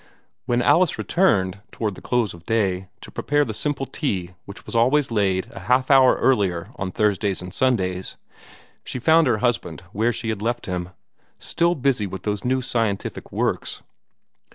When 0.47 0.63
Alice 0.63 0.97
returned 0.97 1.61
toward 1.71 1.93
the 1.93 2.01
close 2.01 2.33
of 2.33 2.47
day, 2.47 2.89
to 3.01 3.11
prepare 3.11 3.45
the 3.45 3.53
simple 3.53 3.85
tea 3.85 4.31
which 4.45 4.65
was 4.65 4.75
always 4.75 5.11
laid 5.11 5.45
a 5.51 5.59
half 5.59 5.91
hour 5.91 6.15
earlier 6.15 6.71
on 6.77 6.89
Thursdays 6.89 7.39
and 7.39 7.53
Sundays, 7.53 8.17
she 8.83 8.97
found 8.97 9.27
her 9.27 9.37
husband 9.45 9.81
where 9.93 10.11
she 10.11 10.29
had 10.29 10.41
left 10.41 10.65
him, 10.65 10.89
still 11.37 11.75
busy 11.75 12.07
with 12.07 12.23
those 12.23 12.43
new 12.43 12.61
scientific 12.61 13.31
works. 13.31 13.83